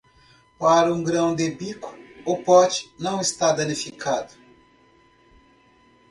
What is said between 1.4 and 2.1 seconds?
bico,